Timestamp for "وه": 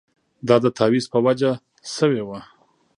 2.27-2.39